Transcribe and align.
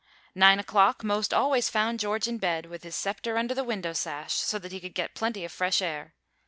Nine 0.33 0.57
o'clock 0.57 1.03
most 1.03 1.31
always 1.31 1.69
found 1.69 1.99
George 1.99 2.27
in 2.27 2.39
bed, 2.39 2.65
with 2.65 2.81
his 2.81 2.95
sceptre 2.95 3.37
under 3.37 3.53
the 3.53 3.63
window 3.63 3.93
sash, 3.93 4.33
so 4.33 4.57
that 4.57 4.71
he 4.71 4.79
could 4.79 4.95
get 4.95 5.13
plenty 5.13 5.45
of 5.45 5.51
fresh 5.51 5.79
air. 5.79 6.15